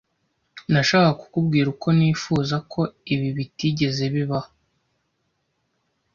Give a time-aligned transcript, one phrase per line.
[0.71, 2.81] Nashakaga kukubwira uko nifuza ko
[3.13, 4.51] ibi bitigeze bibaho.